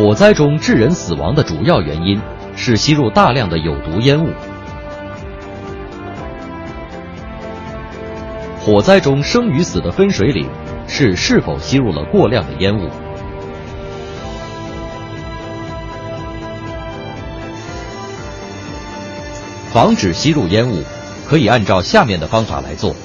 [0.00, 2.18] 火灾中致人死亡的主要原因
[2.56, 4.32] 是吸入大量的有毒烟雾。
[8.58, 10.48] 火灾中生与死的分水岭
[10.88, 12.88] 是是否吸入了过量的烟雾。
[19.70, 20.82] 防止吸入烟雾，
[21.28, 22.96] 可以按照下面的方法来做：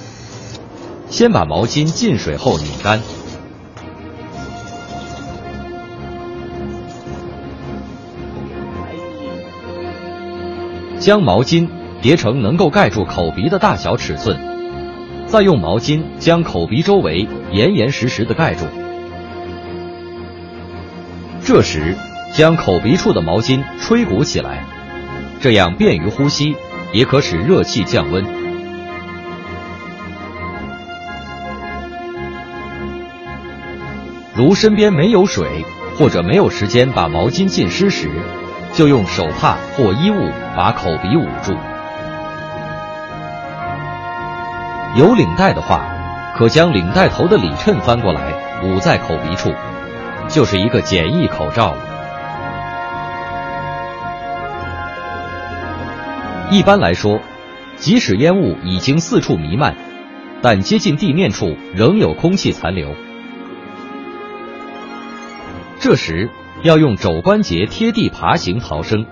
[1.10, 3.02] 先把毛巾浸水后拧干。
[11.06, 11.70] 将毛巾
[12.02, 14.36] 叠成能够盖住口鼻的大小尺寸，
[15.28, 18.66] 再用毛巾将口鼻周围严严实实的盖住。
[21.44, 21.96] 这时，
[22.34, 24.66] 将口鼻处的毛巾吹鼓起来，
[25.40, 26.56] 这样便于呼吸，
[26.92, 28.26] 也可使热气降温。
[34.34, 35.64] 如身边没有水，
[36.00, 38.10] 或者没有时间把毛巾浸湿时，
[38.76, 41.58] 就用手帕或衣物把口鼻捂住。
[44.98, 45.86] 有领带的话，
[46.38, 49.54] 可将领带头的里衬翻过来捂在口鼻处，
[50.28, 51.78] 就是一个简易口罩了。
[56.52, 57.22] 一般来说，
[57.78, 59.74] 即使烟雾已经四处弥漫，
[60.42, 62.94] 但接近地面处仍有空气残留，
[65.80, 66.30] 这时。
[66.66, 69.06] 要用肘关节贴地爬行逃生，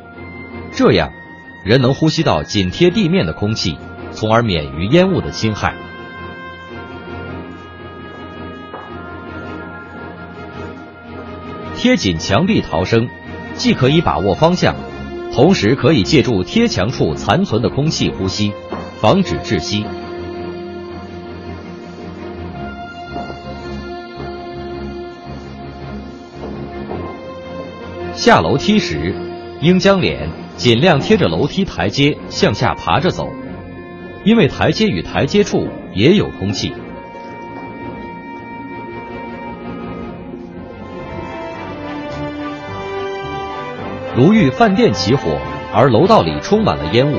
[0.71, 1.11] 这样
[1.63, 3.77] 人能呼吸到紧贴地面的空气，
[4.09, 5.75] 从而免于烟雾的侵害。
[11.75, 13.07] 贴紧墙壁逃生，
[13.53, 14.73] 既可以把握方向，
[15.31, 18.51] 同时可以借助贴墙处残存的空气呼吸，
[18.99, 19.85] 防止窒息。
[28.16, 29.13] 下楼梯时，
[29.59, 33.28] 应将脸尽量贴着楼梯台阶向下爬着走，
[34.24, 36.73] 因为台阶与台阶处也有空气。
[44.16, 45.40] 如遇饭店起火
[45.73, 47.18] 而楼道里充满了烟雾，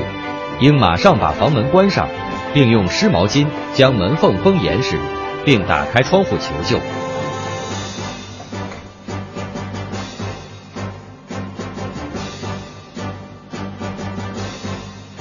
[0.61, 2.07] 应马上把房门关上，
[2.53, 4.97] 并用湿毛巾将门缝封严实，
[5.43, 6.79] 并打开窗户求救。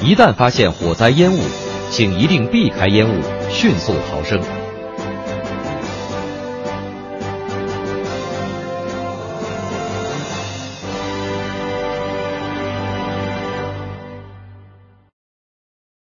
[0.04, 1.40] 一旦发现火灾烟雾，
[1.90, 4.38] 请一定避开烟雾，迅速逃生。